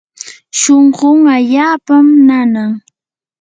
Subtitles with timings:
[0.59, 2.71] shunqun allaapam nanan.